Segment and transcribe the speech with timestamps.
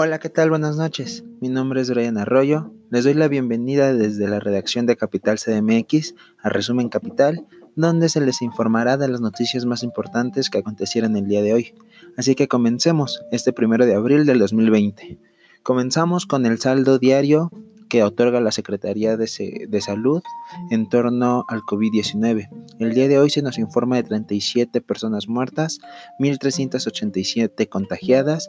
[0.00, 0.50] Hola, ¿qué tal?
[0.50, 1.24] Buenas noches.
[1.40, 2.72] Mi nombre es Brian Arroyo.
[2.88, 7.44] Les doy la bienvenida desde la redacción de Capital CDMX a Resumen Capital,
[7.74, 11.74] donde se les informará de las noticias más importantes que acontecieron el día de hoy.
[12.16, 15.18] Así que comencemos este primero de abril del 2020.
[15.64, 17.50] Comenzamos con el saldo diario
[17.88, 20.22] que otorga la Secretaría de, Salud
[20.70, 22.48] en torno al COVID-19.
[22.78, 25.80] El día de hoy se nos informa de 37 personas muertas,
[26.20, 28.48] 1.387 contagiadas,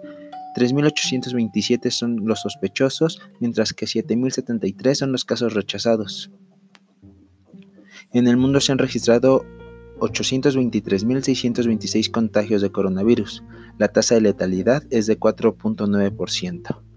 [0.56, 6.32] 3.827 son los sospechosos, mientras que 7.073 son los casos rechazados.
[8.12, 9.46] En el mundo se han registrado
[10.00, 13.44] 823.626 contagios de coronavirus.
[13.78, 16.89] La tasa de letalidad es de 4.9%.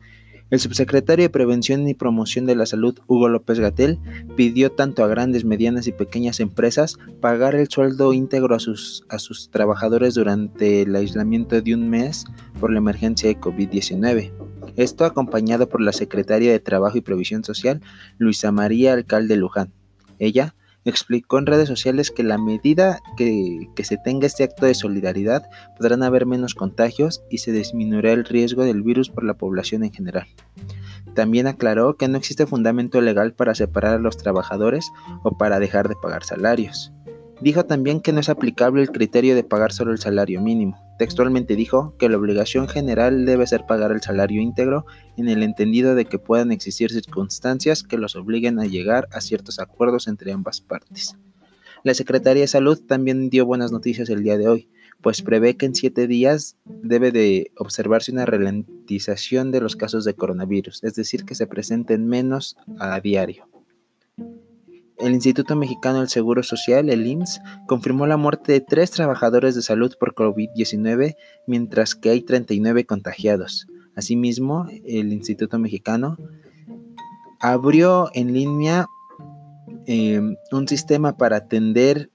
[0.52, 3.98] El subsecretario de Prevención y Promoción de la Salud, Hugo López Gatel,
[4.36, 9.18] pidió tanto a grandes, medianas y pequeñas empresas pagar el sueldo íntegro a sus, a
[9.18, 12.26] sus trabajadores durante el aislamiento de un mes
[12.60, 14.30] por la emergencia de COVID-19.
[14.76, 17.80] Esto acompañado por la secretaria de Trabajo y Previsión Social,
[18.18, 19.72] Luisa María Alcalde Luján.
[20.18, 25.44] Ella explicó en redes sociales que la medida que, se tenga este acto de solidaridad
[25.76, 29.92] podrán haber menos contagios y se disminuirá el riesgo del virus por la población en
[29.92, 30.26] general.
[31.14, 34.90] También aclaró que no existe fundamento legal para separar a los trabajadores
[35.22, 36.92] o para dejar de pagar salarios.
[37.42, 40.80] Dijo también que no es aplicable el criterio de pagar solo el salario mínimo.
[40.96, 45.96] Textualmente dijo que la obligación general debe ser pagar el salario íntegro en el entendido
[45.96, 50.60] de que puedan existir circunstancias que los obliguen a llegar a ciertos acuerdos entre ambas
[50.60, 51.16] partes.
[51.82, 54.68] La Secretaría de Salud también dio buenas noticias el día de hoy,
[55.00, 60.14] pues prevé que en siete días debe de observarse una ralentización de los casos de
[60.14, 63.51] coronavirus, es decir, que se presenten menos a diario.
[65.02, 69.62] El Instituto Mexicano del Seguro Social, el IMSS, confirmó la muerte de tres trabajadores de
[69.62, 71.16] salud por COVID-19,
[71.48, 73.66] mientras que hay 39 contagiados.
[73.96, 76.16] Asimismo, el Instituto Mexicano
[77.40, 78.86] abrió en línea
[79.86, 82.12] em, un sistema para atender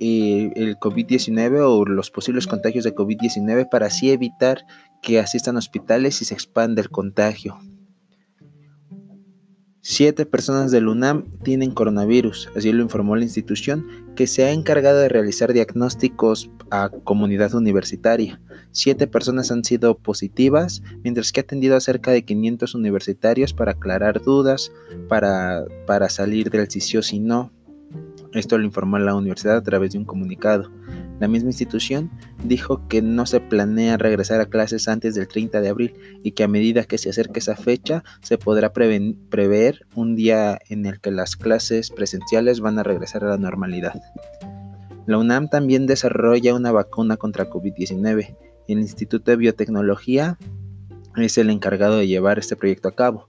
[0.00, 4.64] eh, el COVID-19 o los posibles contagios de COVID-19 para así evitar
[5.02, 7.58] que asistan a hospitales y se expanda el contagio.
[9.86, 13.86] Siete personas del UNAM tienen coronavirus, así lo informó la institución,
[14.16, 18.40] que se ha encargado de realizar diagnósticos a comunidad universitaria.
[18.70, 23.72] Siete personas han sido positivas, mientras que ha atendido a cerca de 500 universitarios para
[23.72, 24.72] aclarar dudas,
[25.06, 27.52] para, para salir del sí o sí no.
[28.32, 30.70] Esto lo informó la universidad a través de un comunicado.
[31.20, 32.10] La misma institución
[32.42, 36.44] dijo que no se planea regresar a clases antes del 30 de abril y que
[36.44, 41.12] a medida que se acerque esa fecha se podrá prever un día en el que
[41.12, 43.94] las clases presenciales van a regresar a la normalidad.
[45.06, 48.36] La UNAM también desarrolla una vacuna contra COVID-19.
[48.66, 50.38] El Instituto de Biotecnología
[51.16, 53.28] es el encargado de llevar este proyecto a cabo.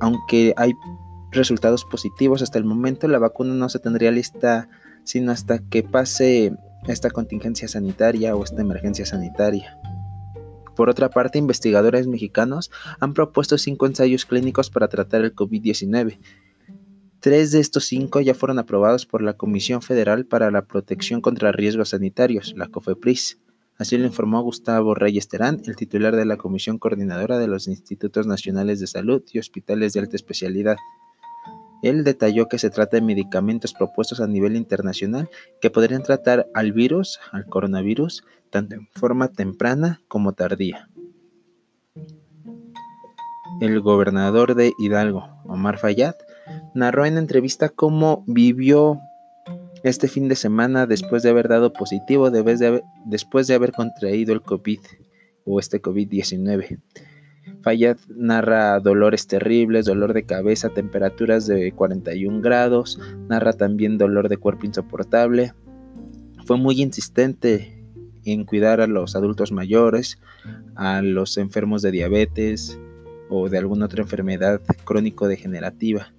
[0.00, 0.72] Aunque hay
[1.30, 4.68] resultados positivos hasta el momento, la vacuna no se tendría lista
[5.04, 6.52] sino hasta que pase
[6.86, 9.78] esta contingencia sanitaria o esta emergencia sanitaria.
[10.76, 16.18] Por otra parte, investigadores mexicanos han propuesto cinco ensayos clínicos para tratar el COVID-19.
[17.20, 21.50] Tres de estos cinco ya fueron aprobados por la Comisión Federal para la Protección contra
[21.50, 23.40] Riesgos Sanitarios, la COFEPRIS.
[23.76, 28.28] Así lo informó Gustavo Reyes Terán, el titular de la Comisión Coordinadora de los Institutos
[28.28, 30.76] Nacionales de Salud y Hospitales de Alta Especialidad.
[31.82, 35.30] Él detalló que se trata de medicamentos propuestos a nivel internacional
[35.60, 40.88] que podrían tratar al virus, al coronavirus, tanto en forma temprana como tardía.
[43.60, 46.14] El gobernador de Hidalgo, Omar Fayad,
[46.74, 49.00] narró en entrevista cómo vivió
[49.82, 54.80] este fin de semana después de haber dado positivo, después de haber contraído el COVID
[55.44, 56.80] o este COVID-19.
[57.62, 64.36] Fayad narra dolores terribles, dolor de cabeza, temperaturas de 41 grados, narra también dolor de
[64.36, 65.52] cuerpo insoportable.
[66.46, 67.84] Fue muy insistente
[68.24, 70.18] en cuidar a los adultos mayores,
[70.76, 72.78] a los enfermos de diabetes
[73.28, 76.12] o de alguna otra enfermedad crónico-degenerativa.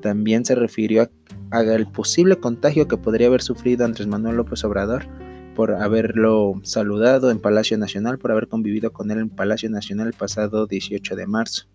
[0.00, 1.10] También se refirió
[1.50, 5.06] al posible contagio que podría haber sufrido Andrés Manuel López Obrador
[5.54, 10.14] por haberlo saludado en Palacio Nacional, por haber convivido con él en Palacio Nacional el
[10.14, 11.66] pasado 18 de marzo.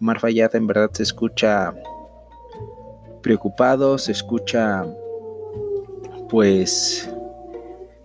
[0.00, 1.74] Omar Fayad en verdad se escucha
[3.22, 4.84] preocupado, se escucha
[6.28, 7.10] pues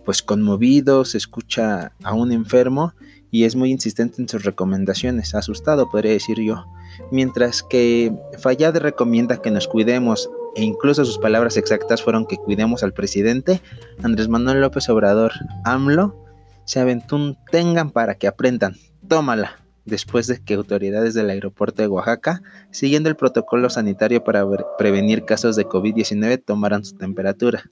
[0.04, 2.92] pues conmovido, se escucha a un enfermo
[3.30, 6.66] y es muy insistente en sus recomendaciones, asustado podría decir yo.
[7.10, 12.82] Mientras que Fayad recomienda que nos cuidemos e incluso sus palabras exactas fueron que cuidemos
[12.82, 13.60] al presidente,
[14.02, 15.32] Andrés Manuel López Obrador,
[15.64, 16.22] AMLO,
[16.64, 18.76] se aventó un tengan para que aprendan,
[19.08, 24.46] tómala, después de que autoridades del aeropuerto de Oaxaca, siguiendo el protocolo sanitario para
[24.78, 27.64] prevenir casos de COVID-19, tomaran su temperatura.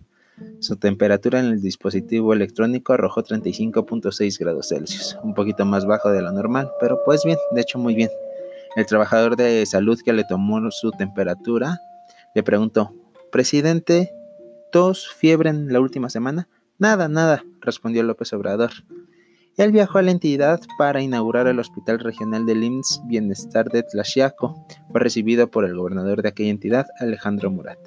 [0.59, 6.23] Su temperatura en el dispositivo electrónico arrojó 35.6 grados Celsius, un poquito más bajo de
[6.23, 8.11] lo normal, pero pues bien, de hecho muy bien.
[8.75, 11.79] El trabajador de salud que le tomó su temperatura
[12.35, 12.94] le preguntó,
[13.32, 14.12] Presidente,
[14.73, 16.49] ¿tos, fiebre en la última semana?
[16.79, 18.71] Nada, nada, respondió López Obrador.
[19.56, 24.67] Él viajó a la entidad para inaugurar el Hospital Regional de IMSS Bienestar de Tlaxiaco.
[24.91, 27.79] Fue recibido por el gobernador de aquella entidad, Alejandro Murat.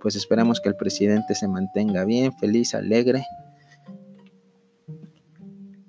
[0.00, 3.24] Pues esperamos que el presidente se mantenga bien, feliz, alegre.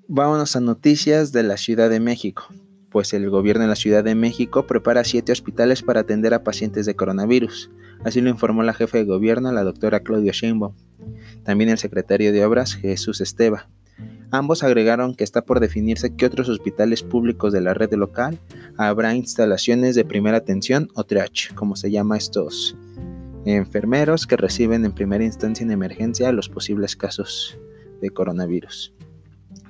[0.08, 2.44] Vámonos a noticias de la Ciudad de México.
[2.90, 6.86] Pues el gobierno de la Ciudad de México prepara siete hospitales para atender a pacientes
[6.86, 7.70] de coronavirus.
[8.04, 10.74] Así lo informó la jefe de gobierno, la doctora Claudia Sheinbaum.
[11.44, 13.68] También el secretario de Obras, Jesús Esteva.
[14.32, 18.38] Ambos agregaron que está por definirse qué otros hospitales públicos de la red local
[18.76, 22.76] habrá instalaciones de primera atención o triage, como se llama estos
[23.44, 27.58] enfermeros que reciben en primera instancia en emergencia los posibles casos
[28.00, 28.94] de coronavirus.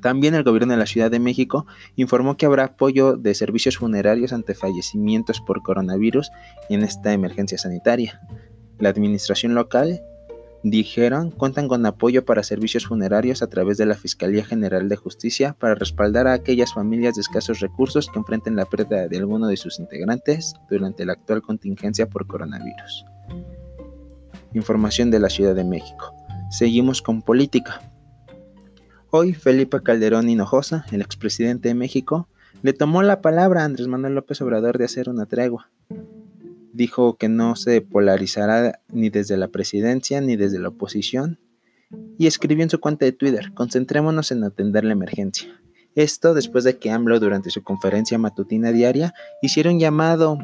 [0.00, 1.66] También el gobierno de la Ciudad de México
[1.96, 6.30] informó que habrá apoyo de servicios funerarios ante fallecimientos por coronavirus
[6.68, 8.20] en esta emergencia sanitaria.
[8.78, 10.00] La administración local
[10.62, 15.56] dijeron cuentan con apoyo para servicios funerarios a través de la Fiscalía General de Justicia
[15.58, 19.56] para respaldar a aquellas familias de escasos recursos que enfrenten la pérdida de alguno de
[19.56, 23.06] sus integrantes durante la actual contingencia por coronavirus.
[24.52, 26.14] Información de la Ciudad de México.
[26.50, 27.89] Seguimos con política.
[29.10, 32.28] Hoy Felipe Calderón Hinojosa, el expresidente de México,
[32.62, 35.70] le tomó la palabra a Andrés Manuel López Obrador de hacer una tregua
[36.72, 41.38] dijo que no se polarizará ni desde la presidencia ni desde la oposición
[42.18, 45.60] y escribió en su cuenta de Twitter, concentrémonos en atender la emergencia.
[45.96, 50.38] Esto después de que AMLO durante su conferencia matutina diaria hiciera un llamado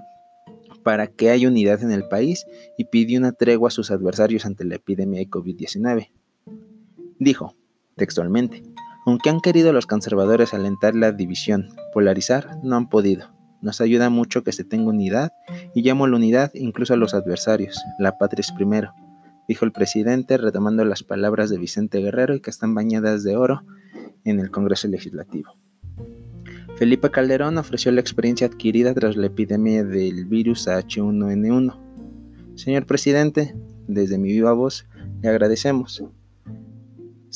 [0.83, 2.45] para que haya unidad en el país
[2.77, 6.11] y pidió una tregua a sus adversarios ante la epidemia de COVID-19.
[7.19, 7.57] Dijo,
[7.97, 8.63] textualmente,
[9.07, 13.31] aunque han querido los conservadores alentar la división, polarizar, no han podido.
[13.63, 15.33] Nos ayuda mucho que se tenga unidad
[15.75, 17.81] y llamo la unidad incluso a los adversarios.
[17.99, 18.93] La patria es primero,
[19.49, 23.65] dijo el presidente retomando las palabras de Vicente Guerrero y que están bañadas de oro
[24.25, 25.53] en el Congreso Legislativo.
[26.77, 32.55] Felipe Calderón ofreció la experiencia adquirida tras la epidemia del virus H1N1.
[32.55, 33.55] Señor presidente,
[33.89, 34.87] desde mi viva voz,
[35.23, 36.05] le agradecemos.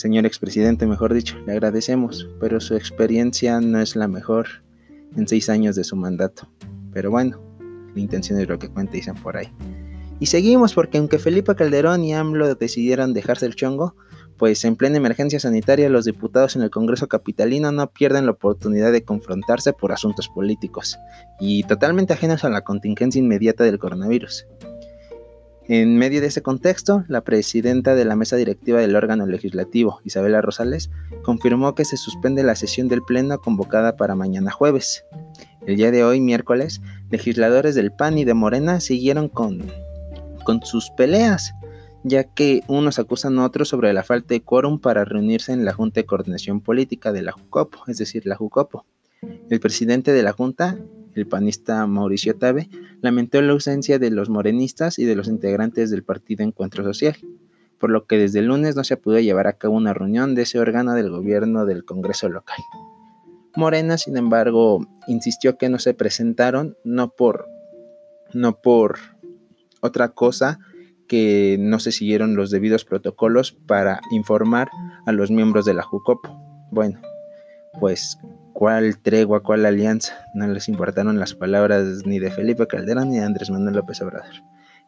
[0.01, 4.47] Señor expresidente, mejor dicho, le agradecemos, pero su experiencia no es la mejor
[5.15, 6.49] en seis años de su mandato.
[6.91, 7.39] Pero bueno,
[7.95, 9.53] la intención es lo que cuenta, dicen por ahí.
[10.19, 13.95] Y seguimos porque aunque Felipe Calderón y AMLO decidieron dejarse el chongo,
[14.39, 18.93] pues en plena emergencia sanitaria los diputados en el Congreso Capitalino no pierden la oportunidad
[18.93, 20.97] de confrontarse por asuntos políticos
[21.39, 24.47] y totalmente ajenos a la contingencia inmediata del coronavirus.
[25.73, 30.41] En medio de ese contexto, la presidenta de la mesa directiva del órgano legislativo, Isabela
[30.41, 30.91] Rosales,
[31.23, 35.05] confirmó que se suspende la sesión del Pleno convocada para mañana jueves.
[35.69, 39.63] El día de hoy, miércoles, legisladores del PAN y de Morena siguieron con,
[40.43, 41.55] con sus peleas,
[42.03, 45.73] ya que unos acusan a otros sobre la falta de quórum para reunirse en la
[45.73, 48.87] Junta de Coordinación Política de la JUCOPO, es decir, la JUCOPO.
[49.49, 50.81] El presidente de la Junta,
[51.15, 52.69] el panista Mauricio Tabe,
[53.01, 57.17] lamentó la ausencia de los morenistas y de los integrantes del partido Encuentro Social,
[57.79, 60.43] por lo que desde el lunes no se pudo llevar a cabo una reunión de
[60.43, 62.59] ese órgano del gobierno del Congreso local.
[63.57, 67.49] Morena, sin embargo, insistió que no se presentaron, no por,
[68.33, 68.99] no por
[69.81, 70.61] otra cosa
[71.09, 74.69] que no se siguieron los debidos protocolos para informar
[75.07, 76.69] a los miembros de la JUCOPO.
[76.71, 77.01] Bueno,
[77.81, 78.17] pues
[78.61, 80.27] cuál tregua, cuál alianza.
[80.35, 84.35] No les importaron las palabras ni de Felipe Calderón ni de Andrés Manuel López Obrador.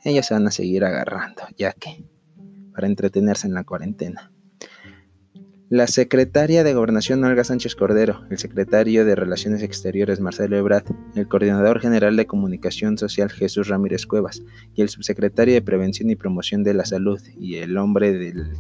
[0.05, 2.05] Ellos se van a seguir agarrando, ya que,
[2.75, 4.31] para entretenerse en la cuarentena.
[5.71, 11.27] La secretaria de Gobernación Olga Sánchez Cordero, el secretario de Relaciones Exteriores Marcelo Ebrard, el
[11.27, 14.43] coordinador general de Comunicación Social Jesús Ramírez Cuevas
[14.75, 18.53] y el subsecretario de Prevención y Promoción de la Salud y el hombre del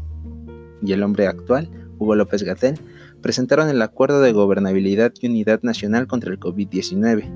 [0.81, 2.81] y el hombre actual, Hugo López Gatel,
[3.23, 7.31] presentaron el Acuerdo de Gobernabilidad y Unidad Nacional contra el COVID-19.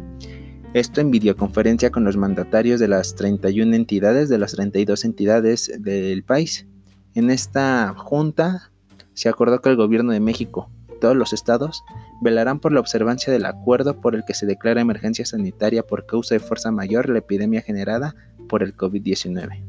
[0.74, 6.22] Esto en videoconferencia con los mandatarios de las 31 entidades de las 32 entidades del
[6.24, 6.66] país.
[7.14, 8.70] En esta junta
[9.14, 10.68] se acordó que el gobierno de México,
[11.00, 11.82] todos los estados,
[12.20, 16.34] velarán por la observancia del acuerdo por el que se declara emergencia sanitaria por causa
[16.34, 18.14] de fuerza mayor la epidemia generada
[18.48, 19.62] por el COVID-19.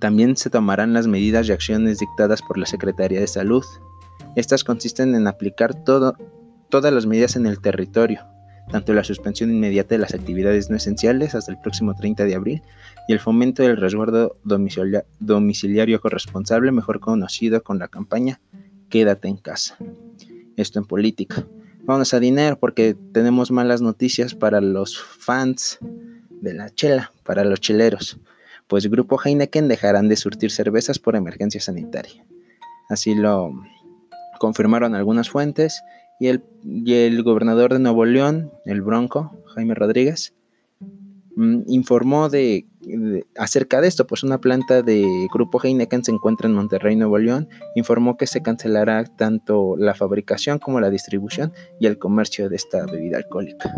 [0.00, 3.64] También se tomarán las medidas y acciones dictadas por la Secretaría de Salud,
[4.36, 6.14] estas consisten en aplicar todas
[6.70, 8.24] las medidas en el territorio,
[8.70, 12.62] tanto la suspensión inmediata de las actividades no esenciales hasta el próximo 30 de abril
[13.08, 18.40] y el fomento del resguardo domiciliario corresponsable, mejor conocido con la campaña
[18.88, 19.76] Quédate en casa.
[20.56, 21.44] Esto en política.
[21.82, 25.78] Vamos a dinero porque tenemos malas noticias para los fans
[26.30, 28.20] de la chela, para los cheleros.
[28.66, 32.24] Pues Grupo Heineken dejarán de surtir cervezas por emergencia sanitaria.
[32.88, 33.52] Así lo
[34.36, 35.82] confirmaron algunas fuentes
[36.18, 36.44] y el,
[36.86, 40.34] el gobernador de Nuevo León, el Bronco, Jaime Rodríguez,
[41.36, 42.66] mm, informó de,
[43.36, 47.48] acerca de esto, pues una planta de Grupo Heineken se encuentra en Monterrey, Nuevo León,
[47.74, 52.86] informó que se cancelará tanto la fabricación como la distribución y el comercio de esta
[52.86, 53.72] bebida alcohólica.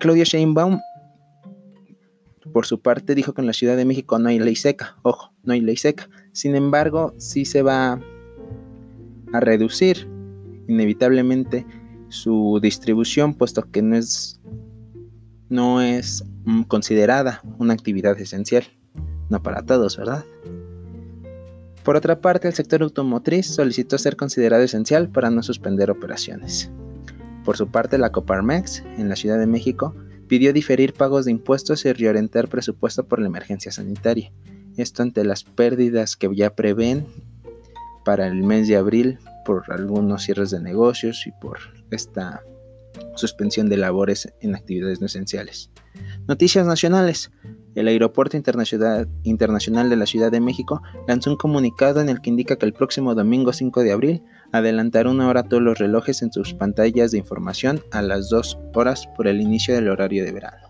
[0.00, 0.80] Claudia Sheinbaum,
[2.52, 5.32] por su parte, dijo que en la Ciudad de México no hay ley seca, ojo,
[5.44, 6.08] no hay ley seca.
[6.32, 8.00] Sin embargo, sí se va
[9.32, 10.08] a reducir
[10.68, 11.66] inevitablemente
[12.08, 14.40] su distribución, puesto que no es,
[15.48, 18.64] no es mm, considerada una actividad esencial,
[19.28, 20.24] no para todos, ¿verdad?
[21.84, 26.70] Por otra parte, el sector automotriz solicitó ser considerado esencial para no suspender operaciones.
[27.44, 29.94] Por su parte, la Coparmex, en la Ciudad de México,
[30.28, 34.30] pidió diferir pagos de impuestos y reorientar presupuesto por la emergencia sanitaria.
[34.76, 37.06] Esto ante las pérdidas que ya prevén
[38.04, 41.58] para el mes de abril por algunos cierres de negocios y por
[41.90, 42.42] esta
[43.14, 45.70] suspensión de labores en actividades no esenciales.
[46.26, 47.30] Noticias nacionales.
[47.76, 52.56] El Aeropuerto Internacional, de la Ciudad de México lanzó un comunicado en el que indica
[52.56, 56.52] que el próximo domingo 5 de abril adelantará una hora todos los relojes en sus
[56.52, 60.68] pantallas de información a las 2 horas por el inicio del horario de verano.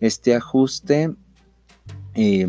[0.00, 1.14] Este ajuste
[2.14, 2.48] eh,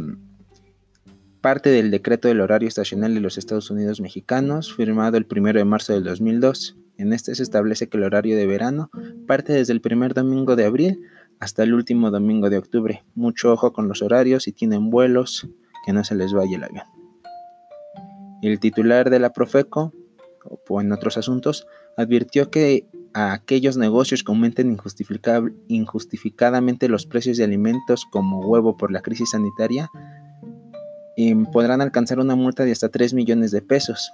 [1.47, 5.63] parte del decreto del horario estacional de los Estados Unidos mexicanos, firmado el 1 de
[5.63, 6.75] marzo del 2002.
[6.97, 8.89] En este se establece que el horario de verano
[9.27, 10.99] parte desde el primer domingo de abril
[11.39, 13.05] hasta el último domingo de octubre.
[13.15, 15.47] Mucho ojo con los horarios si tienen vuelos,
[15.85, 16.83] que no se les vaya el avión.
[18.41, 19.93] El titular de la Profeco,
[20.67, 24.77] o en otros asuntos, advirtió que a aquellos negocios que aumenten
[25.69, 29.89] injustificadamente los precios de alimentos como huevo por la crisis sanitaria
[31.51, 34.13] podrán alcanzar una multa de hasta 3 millones de pesos.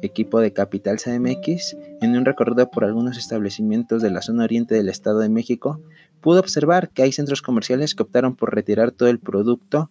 [0.00, 4.88] Equipo de Capital CMX, en un recorrido por algunos establecimientos de la zona oriente del
[4.88, 5.80] Estado de México,
[6.20, 9.90] pudo observar que hay centros comerciales que optaron por retirar todo el producto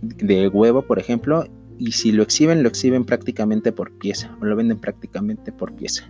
[0.00, 4.54] de huevo, por ejemplo, y si lo exhiben, lo exhiben prácticamente por pieza, o lo
[4.54, 6.08] venden prácticamente por pieza.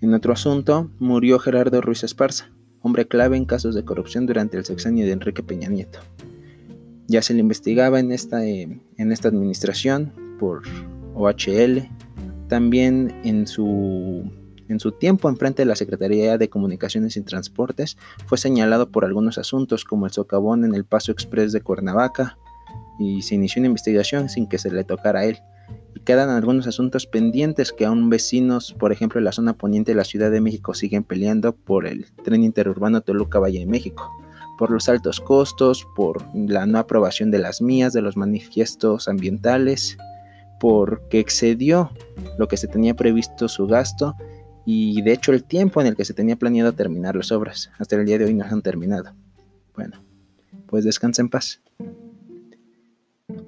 [0.00, 2.50] En otro asunto, murió Gerardo Ruiz Esparza,
[2.82, 6.00] hombre clave en casos de corrupción durante el sexenio de Enrique Peña Nieto
[7.12, 10.62] ya se le investigaba en esta, eh, en esta administración por
[11.14, 11.88] OHL,
[12.48, 14.32] también en su,
[14.68, 19.36] en su tiempo enfrente de la Secretaría de Comunicaciones y Transportes fue señalado por algunos
[19.36, 22.38] asuntos como el socavón en el Paso Express de Cuernavaca
[22.98, 25.38] y se inició una investigación sin que se le tocara a él.
[25.94, 29.96] Y quedan algunos asuntos pendientes que aún vecinos, por ejemplo, en la zona poniente de
[29.96, 34.10] la Ciudad de México, siguen peleando por el tren interurbano Toluca Valle de México
[34.58, 39.96] por los altos costos, por la no aprobación de las mías, de los manifiestos ambientales,
[40.60, 41.90] porque excedió
[42.38, 44.14] lo que se tenía previsto su gasto
[44.64, 47.70] y de hecho el tiempo en el que se tenía planeado terminar las obras.
[47.78, 49.12] Hasta el día de hoy no han terminado.
[49.74, 50.02] Bueno,
[50.66, 51.60] pues descansa en paz.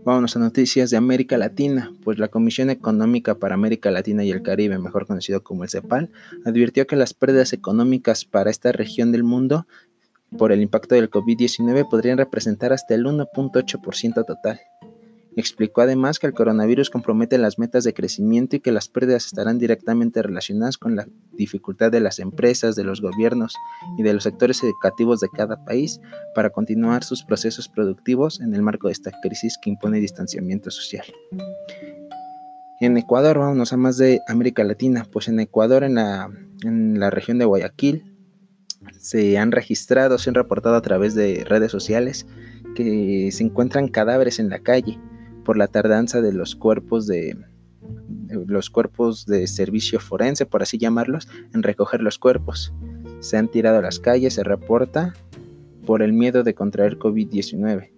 [0.04, 4.42] Vámonos a noticias de América Latina, pues la Comisión Económica para América Latina y el
[4.42, 6.10] Caribe, mejor conocido como el CEPAL,
[6.44, 9.66] advirtió que las pérdidas económicas para esta región del mundo
[10.38, 14.60] por el impacto del COVID-19 podrían representar hasta el 1.8% total.
[15.36, 19.58] Explicó además que el coronavirus compromete las metas de crecimiento y que las pérdidas estarán
[19.58, 23.54] directamente relacionadas con la dificultad de las empresas, de los gobiernos
[23.98, 26.00] y de los sectores educativos de cada país
[26.36, 31.06] para continuar sus procesos productivos en el marco de esta crisis que impone distanciamiento social.
[32.80, 36.30] En Ecuador, vámonos a más de América Latina, pues en Ecuador, en la,
[36.62, 38.13] en la región de Guayaquil,
[38.98, 42.26] se han registrado, se han reportado a través de redes sociales
[42.74, 44.98] que se encuentran cadáveres en la calle
[45.44, 47.36] por la tardanza de los cuerpos de,
[48.46, 52.72] los cuerpos de servicio forense, por así llamarlos, en recoger los cuerpos.
[53.20, 55.14] Se han tirado a las calles, se reporta
[55.86, 57.90] por el miedo de contraer COVID-19.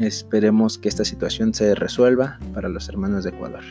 [0.00, 3.62] Esperemos que esta situación se resuelva para los hermanos de Ecuador.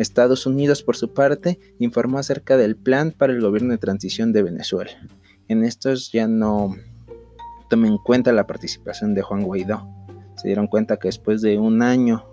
[0.00, 4.42] Estados Unidos, por su parte, informó acerca del plan para el gobierno de transición de
[4.42, 4.92] Venezuela.
[5.48, 6.76] En estos ya no
[7.68, 9.88] tomen en cuenta la participación de Juan Guaidó.
[10.36, 12.24] Se dieron cuenta que después de un año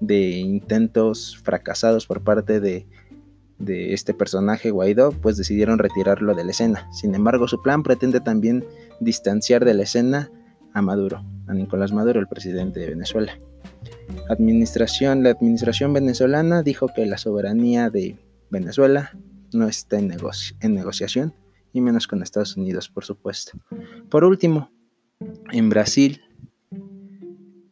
[0.00, 2.86] de intentos fracasados por parte de,
[3.64, 6.88] este personaje Guaidó, pues decidieron retirarlo de la escena.
[6.92, 8.64] Sin embargo, su plan pretende también
[8.98, 10.30] distanciar de la escena
[10.72, 13.38] a Maduro, a Nicolás Maduro, el presidente de Venezuela.
[14.28, 18.16] Administración, la administración venezolana dijo que la soberanía de
[18.50, 19.16] Venezuela
[19.52, 21.34] no está en, negociación,
[21.72, 23.52] y menos con Estados Unidos, por supuesto.
[24.10, 24.70] Por último,
[25.52, 26.22] en Brasil,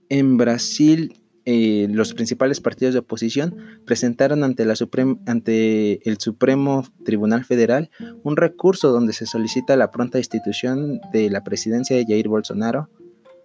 [0.08, 1.14] en Brasil
[1.46, 4.74] eh, los principales partidos de oposición presentaron ante, la
[5.26, 7.90] ante el Supremo Tribunal Federal
[8.22, 12.90] un recurso donde se solicita la pronta institución de la presidencia de Jair Bolsonaro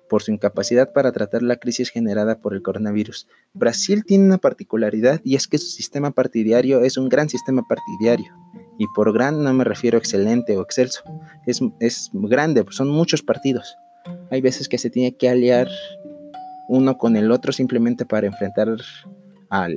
[0.09, 3.27] por su incapacidad para tratar la crisis generada por el coronavirus.
[3.53, 8.33] Brasil tiene una particularidad y es que su sistema partidario es un gran sistema partidario.
[8.77, 11.01] Y por gran no me refiero a excelente o excelso,
[11.45, 13.77] es, es grande, son muchos partidos.
[14.31, 15.69] Hay veces que se tiene que aliar
[16.67, 18.75] uno con el otro simplemente para enfrentar
[19.49, 19.67] a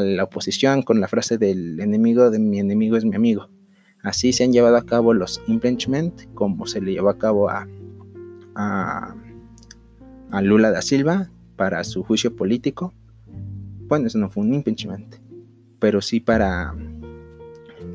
[0.00, 3.48] la oposición con la frase del enemigo de mi enemigo es mi amigo.
[4.02, 7.66] Así se han llevado a cabo los impeachment, como se le llevó a cabo a,
[10.30, 12.92] a Lula da Silva para su juicio político.
[13.88, 15.16] Bueno, eso no fue un impeachment,
[15.78, 16.74] pero sí para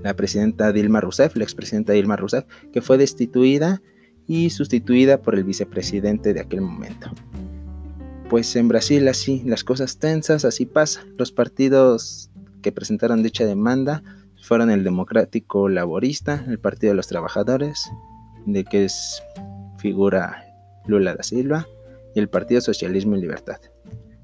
[0.03, 3.81] la presidenta Dilma Rousseff, la expresidenta Dilma Rousseff, que fue destituida
[4.27, 7.11] y sustituida por el vicepresidente de aquel momento
[8.29, 11.05] pues en Brasil así, las cosas tensas, así pasa.
[11.17, 12.29] Los partidos
[12.61, 14.03] que presentaron dicha demanda
[14.41, 17.89] fueron el Democrático Laborista, el Partido de los Trabajadores,
[18.45, 19.21] de que es
[19.77, 20.43] figura
[20.87, 21.67] Lula da Silva,
[22.15, 23.59] y el Partido Socialismo y Libertad.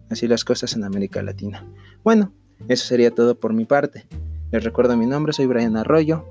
[0.09, 1.63] Así las cosas en América Latina.
[2.03, 2.33] Bueno,
[2.67, 4.07] eso sería todo por mi parte.
[4.51, 6.25] Les recuerdo mi nombre, soy Brian Arroyo.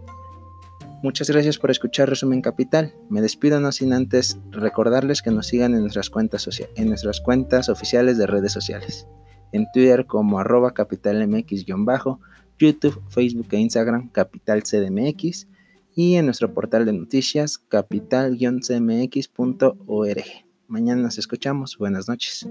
[1.03, 2.93] Muchas gracias por escuchar Resumen Capital.
[3.09, 7.71] Me despido no sin antes recordarles que nos sigan en nuestras cuentas, en nuestras cuentas
[7.71, 9.07] oficiales de redes sociales.
[9.53, 12.21] En Twitter como arroba capitalmx-bajo,
[12.59, 15.49] YouTube, Facebook e Instagram capitalcdmx
[15.95, 20.50] y en nuestro portal de noticias capital-cmx.org.
[20.71, 21.77] Mañana nos escuchamos.
[21.77, 22.49] Buenas noches.